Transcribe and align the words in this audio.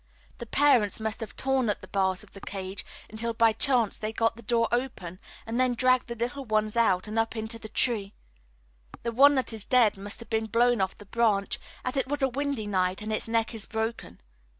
The 0.39 0.47
parents 0.47 0.99
must 0.99 1.19
have 1.19 1.35
torn 1.35 1.69
at 1.69 1.81
the 1.81 1.87
bars 1.87 2.23
of 2.23 2.33
the 2.33 2.41
cage 2.41 2.83
until 3.07 3.35
by 3.35 3.53
chance 3.53 3.99
they 3.99 4.11
got 4.11 4.35
the 4.35 4.41
door 4.41 4.67
open, 4.71 5.19
and 5.45 5.59
then 5.59 5.75
dragged 5.75 6.07
the 6.07 6.15
little 6.15 6.43
ones 6.43 6.75
out 6.75 7.07
and 7.07 7.19
up 7.19 7.35
into 7.35 7.59
the 7.59 7.69
tree. 7.69 8.15
The 9.03 9.11
one 9.11 9.35
that 9.35 9.53
is 9.53 9.63
dead 9.63 9.97
must 9.97 10.19
have 10.19 10.29
been 10.31 10.47
blown 10.47 10.81
off 10.81 10.97
the 10.97 11.05
branch, 11.05 11.59
as 11.85 11.97
it 11.97 12.07
was 12.07 12.23
a 12.23 12.27
windy 12.29 12.65
night 12.65 13.03
and 13.03 13.13
its 13.13 13.27
neck 13.27 13.53
is 13.53 13.67
broken. 13.67 14.19